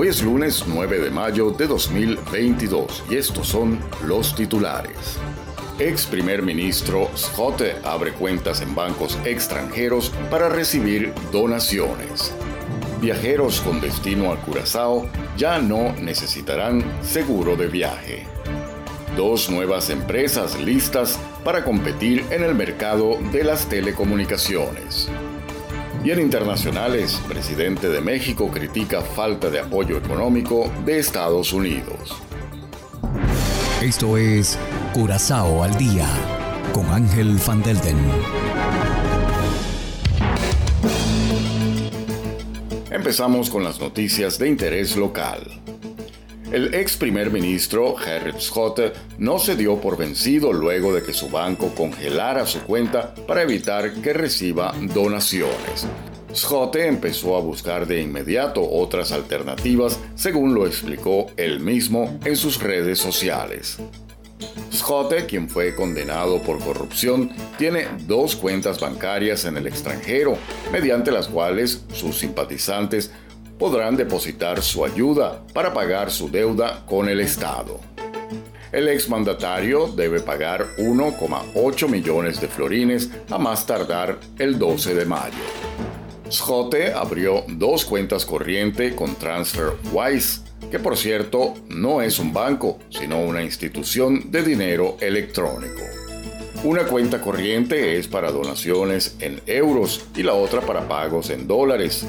Hoy 0.00 0.06
es 0.06 0.22
lunes 0.22 0.62
9 0.64 1.00
de 1.00 1.10
mayo 1.10 1.50
de 1.50 1.66
2022 1.66 3.02
y 3.10 3.16
estos 3.16 3.48
son 3.48 3.80
los 4.06 4.32
titulares. 4.32 5.18
Ex 5.80 6.06
primer 6.06 6.40
ministro 6.40 7.10
Scott 7.16 7.62
abre 7.82 8.12
cuentas 8.12 8.60
en 8.60 8.76
bancos 8.76 9.18
extranjeros 9.24 10.12
para 10.30 10.48
recibir 10.48 11.12
donaciones. 11.32 12.32
Viajeros 13.00 13.60
con 13.60 13.80
destino 13.80 14.30
a 14.30 14.40
Curazao 14.40 15.08
ya 15.36 15.58
no 15.58 15.92
necesitarán 15.94 16.84
seguro 17.02 17.56
de 17.56 17.66
viaje. 17.66 18.24
Dos 19.16 19.50
nuevas 19.50 19.90
empresas 19.90 20.60
listas 20.60 21.18
para 21.42 21.64
competir 21.64 22.24
en 22.30 22.44
el 22.44 22.54
mercado 22.54 23.18
de 23.32 23.42
las 23.42 23.68
telecomunicaciones. 23.68 25.10
Y 26.04 26.10
en 26.12 26.20
internacionales, 26.20 27.20
presidente 27.28 27.88
de 27.88 28.00
México 28.00 28.50
critica 28.50 29.02
falta 29.02 29.50
de 29.50 29.60
apoyo 29.60 29.98
económico 29.98 30.70
de 30.84 31.00
Estados 31.00 31.52
Unidos. 31.52 32.16
Esto 33.82 34.16
es 34.16 34.58
Curazao 34.94 35.62
al 35.62 35.76
día 35.76 36.08
con 36.72 36.86
Ángel 36.86 37.38
Van 37.46 37.62
Delden. 37.62 37.96
Empezamos 42.90 43.50
con 43.50 43.64
las 43.64 43.80
noticias 43.80 44.38
de 44.38 44.48
interés 44.48 44.96
local. 44.96 45.40
El 46.50 46.74
ex 46.74 46.96
primer 46.96 47.30
ministro 47.30 47.94
Harry 47.98 48.32
Scott 48.40 48.80
no 49.18 49.38
se 49.38 49.54
dio 49.54 49.78
por 49.82 49.98
vencido 49.98 50.50
luego 50.50 50.94
de 50.94 51.02
que 51.02 51.12
su 51.12 51.28
banco 51.28 51.74
congelara 51.74 52.46
su 52.46 52.60
cuenta 52.60 53.14
para 53.26 53.42
evitar 53.42 53.92
que 54.00 54.14
reciba 54.14 54.74
donaciones. 54.94 55.86
Scott 56.34 56.76
empezó 56.76 57.36
a 57.36 57.40
buscar 57.40 57.86
de 57.86 58.00
inmediato 58.00 58.66
otras 58.66 59.12
alternativas, 59.12 60.00
según 60.14 60.54
lo 60.54 60.66
explicó 60.66 61.26
él 61.36 61.60
mismo 61.60 62.18
en 62.24 62.34
sus 62.34 62.62
redes 62.62 62.98
sociales. 62.98 63.78
Scott, 64.72 65.26
quien 65.26 65.50
fue 65.50 65.74
condenado 65.74 66.40
por 66.42 66.60
corrupción, 66.60 67.30
tiene 67.58 67.88
dos 68.06 68.36
cuentas 68.36 68.80
bancarias 68.80 69.44
en 69.44 69.58
el 69.58 69.66
extranjero, 69.66 70.38
mediante 70.72 71.10
las 71.10 71.28
cuales 71.28 71.82
sus 71.92 72.16
simpatizantes 72.18 73.10
podrán 73.58 73.96
depositar 73.96 74.62
su 74.62 74.84
ayuda 74.84 75.42
para 75.52 75.72
pagar 75.74 76.10
su 76.10 76.30
deuda 76.30 76.84
con 76.86 77.08
el 77.08 77.20
Estado. 77.20 77.80
El 78.70 78.88
exmandatario 78.88 79.88
debe 79.88 80.20
pagar 80.20 80.76
1,8 80.76 81.88
millones 81.88 82.40
de 82.40 82.48
florines 82.48 83.10
a 83.30 83.38
más 83.38 83.66
tardar 83.66 84.18
el 84.38 84.58
12 84.58 84.94
de 84.94 85.04
mayo. 85.06 85.36
Schote 86.30 86.92
abrió 86.92 87.44
dos 87.48 87.86
cuentas 87.86 88.26
corriente 88.26 88.94
con 88.94 89.14
TransferWise, 89.14 90.42
que 90.70 90.78
por 90.78 90.98
cierto 90.98 91.54
no 91.68 92.02
es 92.02 92.18
un 92.18 92.34
banco, 92.34 92.78
sino 92.90 93.20
una 93.20 93.42
institución 93.42 94.30
de 94.30 94.42
dinero 94.42 94.98
electrónico. 95.00 95.80
Una 96.64 96.84
cuenta 96.84 97.22
corriente 97.22 97.98
es 97.98 98.08
para 98.08 98.32
donaciones 98.32 99.16
en 99.20 99.40
euros 99.46 100.04
y 100.14 100.22
la 100.22 100.34
otra 100.34 100.60
para 100.60 100.86
pagos 100.86 101.30
en 101.30 101.46
dólares. 101.46 102.06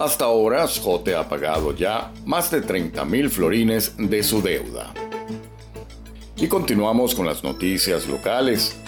Hasta 0.00 0.24
ahora, 0.24 0.66
Schote 0.66 1.14
ha 1.14 1.28
pagado 1.28 1.74
ya 1.74 2.10
más 2.24 2.50
de 2.50 2.62
30 2.62 3.04
mil 3.04 3.28
florines 3.28 3.92
de 3.98 4.22
su 4.22 4.40
deuda. 4.40 4.94
Y 6.38 6.48
continuamos 6.48 7.14
con 7.14 7.26
las 7.26 7.44
noticias 7.44 8.08
locales. 8.08 8.80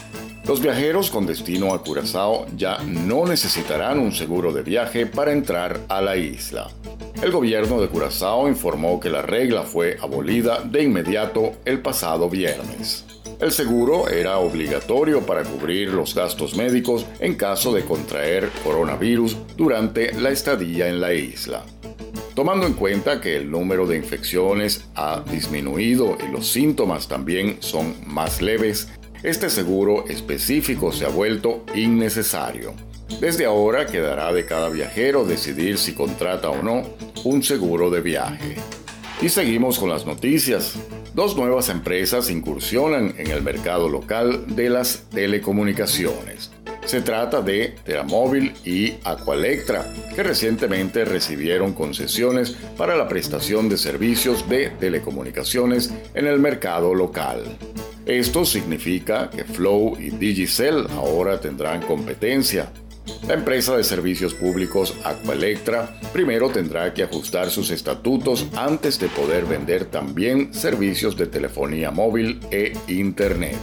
Los 0.46 0.62
viajeros 0.62 1.10
con 1.10 1.26
destino 1.26 1.74
a 1.74 1.82
Curazao 1.84 2.46
ya 2.56 2.78
no 2.78 3.26
necesitarán 3.26 3.98
un 3.98 4.12
seguro 4.12 4.54
de 4.54 4.62
viaje 4.62 5.04
para 5.04 5.32
entrar 5.32 5.80
a 5.90 6.00
la 6.00 6.16
isla. 6.16 6.70
El 7.22 7.30
gobierno 7.30 7.78
de 7.78 7.88
Curazao 7.88 8.48
informó 8.48 8.98
que 8.98 9.10
la 9.10 9.20
regla 9.20 9.64
fue 9.64 9.98
abolida 10.00 10.62
de 10.64 10.82
inmediato 10.82 11.52
el 11.66 11.82
pasado 11.82 12.30
viernes. 12.30 13.11
El 13.42 13.50
seguro 13.50 14.08
era 14.08 14.38
obligatorio 14.38 15.26
para 15.26 15.42
cubrir 15.42 15.88
los 15.88 16.14
gastos 16.14 16.54
médicos 16.54 17.04
en 17.18 17.34
caso 17.34 17.74
de 17.74 17.84
contraer 17.84 18.48
coronavirus 18.62 19.36
durante 19.56 20.12
la 20.12 20.30
estadía 20.30 20.86
en 20.86 21.00
la 21.00 21.12
isla. 21.12 21.64
Tomando 22.36 22.68
en 22.68 22.74
cuenta 22.74 23.20
que 23.20 23.34
el 23.34 23.50
número 23.50 23.84
de 23.88 23.96
infecciones 23.96 24.84
ha 24.94 25.24
disminuido 25.28 26.16
y 26.24 26.30
los 26.30 26.46
síntomas 26.46 27.08
también 27.08 27.56
son 27.58 27.96
más 28.06 28.40
leves, 28.40 28.90
este 29.24 29.50
seguro 29.50 30.04
específico 30.06 30.92
se 30.92 31.04
ha 31.04 31.08
vuelto 31.08 31.64
innecesario. 31.74 32.74
Desde 33.20 33.44
ahora 33.44 33.86
quedará 33.86 34.32
de 34.32 34.46
cada 34.46 34.68
viajero 34.68 35.24
decidir 35.24 35.78
si 35.78 35.94
contrata 35.94 36.48
o 36.48 36.62
no 36.62 36.84
un 37.24 37.42
seguro 37.42 37.90
de 37.90 38.02
viaje. 38.02 38.54
Y 39.20 39.28
seguimos 39.30 39.80
con 39.80 39.90
las 39.90 40.06
noticias. 40.06 40.78
Dos 41.14 41.36
nuevas 41.36 41.68
empresas 41.68 42.30
incursionan 42.30 43.14
en 43.18 43.30
el 43.30 43.42
mercado 43.42 43.90
local 43.90 44.56
de 44.56 44.70
las 44.70 45.04
telecomunicaciones. 45.10 46.50
Se 46.86 47.02
trata 47.02 47.42
de 47.42 47.74
Teramóvil 47.84 48.54
y 48.64 48.94
Aqualectra, 49.04 49.84
que 50.14 50.22
recientemente 50.22 51.04
recibieron 51.04 51.74
concesiones 51.74 52.56
para 52.78 52.96
la 52.96 53.08
prestación 53.08 53.68
de 53.68 53.76
servicios 53.76 54.48
de 54.48 54.70
telecomunicaciones 54.70 55.92
en 56.14 56.26
el 56.26 56.38
mercado 56.38 56.94
local. 56.94 57.58
Esto 58.06 58.46
significa 58.46 59.28
que 59.30 59.44
Flow 59.44 59.98
y 60.00 60.10
Digicel 60.10 60.86
ahora 60.96 61.40
tendrán 61.40 61.82
competencia, 61.82 62.72
la 63.26 63.34
empresa 63.34 63.76
de 63.76 63.84
servicios 63.84 64.34
públicos 64.34 64.94
Aqualectra 65.04 65.98
primero 66.12 66.50
tendrá 66.50 66.92
que 66.92 67.02
ajustar 67.02 67.50
sus 67.50 67.70
estatutos 67.70 68.46
antes 68.54 68.98
de 68.98 69.08
poder 69.08 69.44
vender 69.44 69.86
también 69.86 70.52
servicios 70.52 71.16
de 71.16 71.26
telefonía 71.26 71.90
móvil 71.90 72.40
e 72.50 72.72
Internet. 72.88 73.56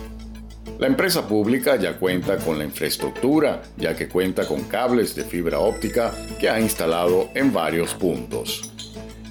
La 0.80 0.88
empresa 0.88 1.28
pública 1.28 1.76
ya 1.76 1.98
cuenta 1.98 2.38
con 2.38 2.58
la 2.58 2.64
infraestructura, 2.64 3.62
ya 3.76 3.96
que 3.96 4.08
cuenta 4.08 4.48
con 4.48 4.64
cables 4.64 5.14
de 5.14 5.26
fibra 5.26 5.60
óptica 5.60 6.14
que 6.40 6.50
ha 6.50 6.60
instalado 6.60 7.30
en 7.36 7.52
varios 7.52 7.94
puntos. 7.94 8.72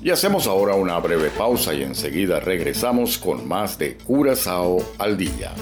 Y 0.03 0.11
hacemos 0.11 0.47
ahora 0.47 0.75
una 0.75 0.99
breve 0.99 1.31
pausa 1.31 1.73
y 1.73 1.83
enseguida 1.83 2.39
regresamos 2.39 3.17
con 3.17 3.49
más 3.49 3.79
de 3.79 3.97
Curazao 3.97 4.79
al 4.99 5.17
día. 5.17 5.55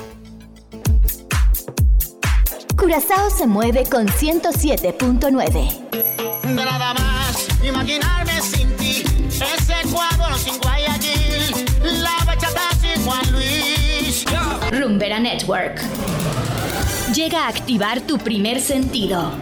Curazao 2.76 3.31
se 3.31 3.47
mueve 3.47 3.84
con 3.87 4.06
107.9. 4.06 6.44
Nada 6.44 6.92
más 6.94 7.48
imaginarme 7.64 8.41
sin 8.42 8.69
ti, 8.76 9.03
ese 9.28 9.88
cuadro 9.91 10.37
sin 10.37 10.59
Guayaquil, 10.60 11.64
la 12.03 12.22
bachata 12.26 12.69
sin 12.81 13.03
Juan 13.04 13.32
Luis. 13.32 14.25
Rumbera 14.70 15.19
Network. 15.19 15.81
Llega 17.14 17.47
a 17.47 17.48
activar 17.48 18.03
tu 18.03 18.19
primer 18.19 18.60
sentido. 18.60 19.32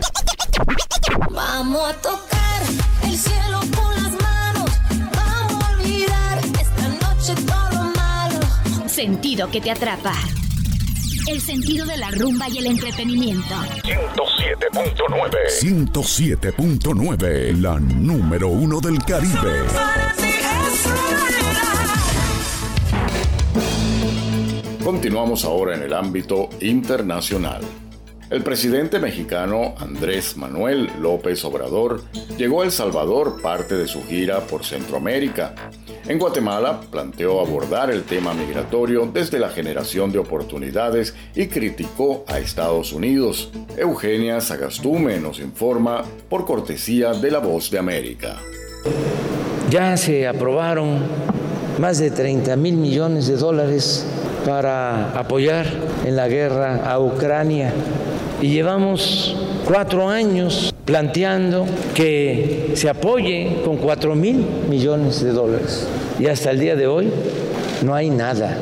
Vamos 1.31 1.91
a 1.91 1.95
tocar 1.95 2.63
el 3.03 3.19
cielo 3.19 3.59
con 3.75 3.93
las 3.95 4.13
manos. 4.23 4.71
Vamos 4.91 5.65
a 5.65 5.71
olvidar 5.73 6.39
esta 6.39 6.89
noche 6.89 7.35
todo 7.47 7.71
lo 7.73 7.83
malo. 7.97 8.39
Sentido 8.87 9.51
que 9.51 9.61
te 9.61 9.73
atrapa. 9.73 10.15
El 11.27 11.41
sentido 11.41 11.87
de 11.87 11.97
la 11.97 12.11
rumba 12.11 12.51
y 12.51 12.59
el 12.59 12.67
entretenimiento. 12.67 13.55
107.9. 13.83 15.31
107.9, 15.49 17.61
la 17.61 17.81
número 17.81 18.49
uno 18.49 18.79
del 18.81 19.03
Caribe. 19.03 19.63
Continuamos 24.85 25.47
ahora 25.47 25.77
en 25.77 25.85
el 25.85 25.95
ámbito 25.95 26.51
internacional. 26.61 27.63
El 28.29 28.43
presidente 28.43 28.99
mexicano 28.99 29.75
Andrés 29.79 30.37
Manuel 30.37 30.91
López 31.01 31.43
Obrador 31.45 32.03
llegó 32.37 32.61
a 32.61 32.65
El 32.65 32.73
Salvador 32.73 33.41
parte 33.41 33.77
de 33.77 33.87
su 33.87 34.05
gira 34.05 34.41
por 34.41 34.65
Centroamérica. 34.65 35.55
En 36.07 36.19
Guatemala 36.19 36.83
planteó 36.91 37.41
abordar 37.41 37.91
el 37.91 38.03
tema 38.03 38.35
migratorio 38.35 39.09
desde 39.11 39.39
la 39.39 39.49
generación 39.49 40.13
de 40.13 40.19
oportunidades 40.19 41.15
y 41.35 41.47
criticó 41.47 42.25
a 42.29 42.39
Estados 42.39 42.93
Unidos. 42.93 43.51
Eugenia 43.79 44.39
Sagastume 44.43 45.19
nos 45.19 45.41
informa 45.41 46.05
por 46.29 46.45
cortesía 46.45 47.15
de 47.15 47.31
La 47.31 47.39
Voz 47.39 47.71
de 47.71 47.79
América. 47.79 48.37
Ya 49.71 49.97
se 49.97 50.29
aprobaron 50.29 50.99
más 51.79 51.99
de 51.99 52.11
30 52.11 52.55
mil 52.57 52.77
millones 52.77 53.27
de 53.27 53.37
dólares 53.37 54.07
para 54.45 55.19
apoyar 55.19 55.67
en 56.05 56.17
la 56.17 56.29
guerra 56.29 56.91
a 56.91 56.99
Ucrania 57.01 57.73
y 58.41 58.49
llevamos 58.49 59.37
cuatro 59.67 60.09
años 60.09 60.75
planteando 60.85 61.67
que 61.95 62.73
se 62.75 62.89
apoye 62.89 63.63
con 63.65 63.79
cuatro 63.79 64.15
mil 64.15 64.45
millones 64.69 65.23
de 65.23 65.33
dólares 65.33 65.87
y 66.19 66.27
hasta 66.27 66.51
el 66.51 66.61
día 66.61 66.77
de 66.77 66.87
hoy 66.87 67.11
no 67.83 67.95
hay 67.95 68.11
nada. 68.11 68.59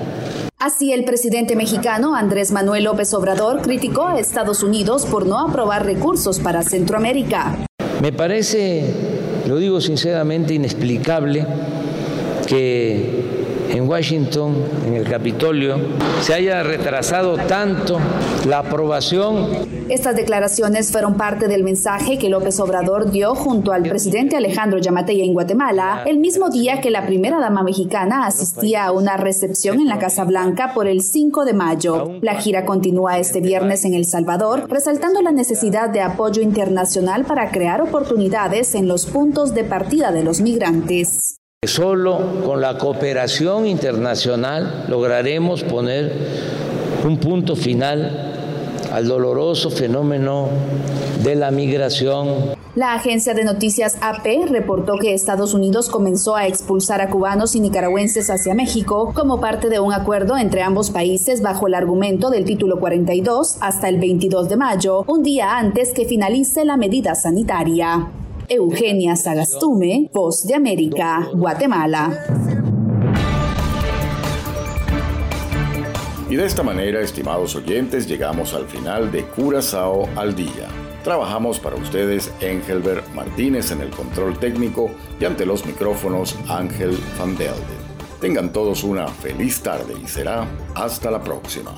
Así, 0.59 0.93
el 0.93 1.05
presidente 1.05 1.57
mexicano 1.57 2.15
Andrés 2.15 2.53
Manuel 2.53 2.85
López 2.85 3.13
Obrador 3.15 3.63
criticó 3.63 4.07
a 4.07 4.21
Estados 4.21 4.63
Unidos 4.63 5.07
por 5.07 5.27
no 5.27 5.41
aprobar 5.41 5.85
recursos 5.85 6.39
para 6.39 6.63
Centroamérica. 6.63 7.59
Me 8.01 8.13
parece, 8.13 8.85
lo 9.49 9.57
digo 9.57 9.81
sinceramente, 9.81 10.55
inexplicable 10.55 11.45
que 12.47 13.52
en 13.73 13.89
Washington, 13.89 14.55
en 14.87 14.95
el 14.95 15.09
Capitolio, 15.09 15.77
se 16.21 16.35
haya 16.35 16.63
retrasado 16.63 17.37
tanto 17.37 17.99
la 18.47 18.59
aprobación. 18.59 19.49
Estas 19.89 20.15
declaraciones 20.15 20.93
fueron 20.93 21.17
parte 21.17 21.49
del 21.49 21.65
mensaje 21.65 22.19
que 22.19 22.29
López 22.29 22.59
Obrador 22.61 23.11
dio 23.11 23.35
junto 23.35 23.73
al 23.73 23.83
presidente 23.83 24.37
Alejandro 24.37 24.79
Yamatei 24.79 25.23
en 25.23 25.33
Guatemala, 25.33 26.03
el 26.07 26.19
mismo 26.19 26.51
día 26.51 26.81
que 26.81 26.91
la 26.91 27.07
primera 27.07 27.41
dama 27.41 27.63
mexicana 27.63 28.27
asistía 28.27 28.85
a 28.85 28.93
una 28.93 29.17
recepción 29.17 29.81
en 29.81 29.89
la 29.89 29.99
Casa 29.99 30.25
Blanca 30.25 30.73
por 30.75 30.87
el 30.87 31.03
5 31.03 31.45
de 31.45 31.53
mayo. 31.55 32.19
La 32.21 32.41
gira 32.41 32.65
continúa 32.65 33.19
este 33.19 33.41
viernes 33.41 33.85
en 33.85 33.95
El 33.95 34.05
Salvador, 34.05 34.67
resaltando 34.69 35.23
la 35.23 35.33
necesidad 35.33 35.91
de 35.91 36.01
apoyo 36.01 36.43
internacional 36.43 37.25
para 37.25 37.51
crear 37.51 37.81
oportunidades 37.81 38.75
en 38.75 38.89
los 38.89 39.07
puntos 39.07 39.55
de 39.55 39.65
partida 39.65 40.13
de 40.13 40.23
los 40.23 40.41
migrantes. 40.41 41.42
Solo 41.65 42.43
con 42.45 42.61
la 42.61 42.77
cooperación 42.77 43.69
internacional 43.69 44.87
lograremos 44.89 45.63
poner 45.63 46.13
un 47.07 47.19
punto 47.19 47.55
final 47.55 48.33
al 48.93 49.07
doloroso 49.07 49.71
fenómeno 49.71 50.49
de 51.23 51.37
la 51.37 51.53
migración. 51.53 52.57
La 52.75 52.95
agencia 52.95 53.33
de 53.35 53.45
noticias 53.45 53.97
AP 54.01 54.51
reportó 54.51 54.97
que 54.97 55.15
Estados 55.15 55.55
Unidos 55.55 55.89
comenzó 55.89 56.35
a 56.35 56.49
expulsar 56.49 57.01
a 57.01 57.11
cubanos 57.11 57.55
y 57.55 57.61
nicaragüenses 57.61 58.29
hacia 58.29 58.55
México 58.55 59.13
como 59.15 59.41
parte 59.41 59.69
de 59.69 59.79
un 59.79 59.93
acuerdo 59.93 60.37
entre 60.37 60.63
ambos 60.63 60.91
países 60.91 61.43
bajo 61.43 61.69
el 61.69 61.75
argumento 61.75 62.31
del 62.31 62.45
título 62.45 62.81
42 62.81 63.59
hasta 63.61 63.89
el 63.89 64.01
22 64.01 64.49
de 64.49 64.57
mayo, 64.57 65.05
un 65.07 65.23
día 65.23 65.59
antes 65.59 65.93
que 65.93 66.07
finalice 66.07 66.65
la 66.65 66.77
medida 66.77 67.15
sanitaria. 67.15 68.09
Eugenia 68.49 69.17
Sagastume, 69.17 70.11
Voz 70.13 70.47
de 70.47 70.55
América, 70.55 71.29
Guatemala. 71.35 72.25
Y 76.29 76.37
de 76.37 76.47
esta 76.47 76.63
manera, 76.63 77.01
estimados 77.01 77.55
oyentes, 77.57 78.07
llegamos 78.07 78.55
al 78.55 78.67
final 78.67 79.13
de 79.13 79.25
Curazao 79.25 80.09
al 80.17 80.35
Día. 80.35 80.69
Trabajamos 81.05 81.61
para 81.61 81.77
ustedes 81.77 82.33
Engelbert 82.41 83.07
Martínez 83.13 83.71
en 83.71 83.81
el 83.81 83.91
control 83.91 84.39
técnico 84.39 84.91
y 85.21 85.25
ante 85.25 85.45
los 85.45 85.67
micrófonos 85.67 86.37
Ángel 86.49 86.97
Van 87.19 87.37
Delden. 87.37 87.83
Tengan 88.21 88.53
todos 88.53 88.85
una 88.85 89.09
feliz 89.09 89.61
tarde 89.61 89.95
y 90.03 90.07
será 90.07 90.47
hasta 90.75 91.11
la 91.11 91.21
próxima. 91.23 91.73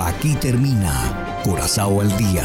Aquí 0.00 0.34
termina 0.36 1.40
Curazao 1.44 2.00
al 2.00 2.16
Día 2.16 2.44